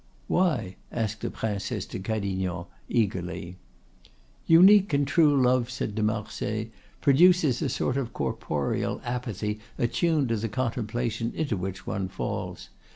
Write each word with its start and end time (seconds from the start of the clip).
"Why?" 0.27 0.77
asked 0.91 1.21
the 1.21 1.29
Princesse 1.29 1.85
de 1.85 1.99
Cadignan 1.99 2.65
eagerly. 2.89 3.57
"Unique 4.47 4.95
and 4.95 5.07
true 5.07 5.39
love," 5.39 5.69
said 5.69 5.93
de 5.93 6.01
Marsay, 6.01 6.71
"produces 7.01 7.61
a 7.61 7.69
sort 7.69 7.97
of 7.97 8.11
corporeal 8.11 8.99
apathy 9.03 9.59
attuned 9.77 10.29
to 10.29 10.37
the 10.37 10.49
contemplation 10.49 11.31
into 11.35 11.55
which 11.55 11.85
one 11.85 12.07
falls. 12.07 12.69